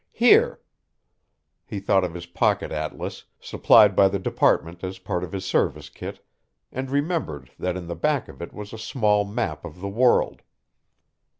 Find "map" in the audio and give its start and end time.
9.25-9.63